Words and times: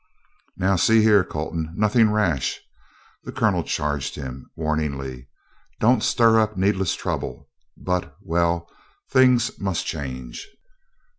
"Now, 0.57 0.77
see 0.77 1.03
here, 1.03 1.23
Colton, 1.23 1.73
nothing 1.77 2.09
rash," 2.11 2.59
the 3.23 3.31
Colonel 3.31 3.61
charged 3.63 4.15
him, 4.15 4.49
warningly. 4.55 5.27
"Don't 5.79 6.01
stir 6.01 6.39
up 6.39 6.57
needless 6.57 6.95
trouble; 6.95 7.51
but 7.77 8.15
well, 8.23 8.67
things 9.11 9.51
must 9.59 9.85
change." 9.85 10.49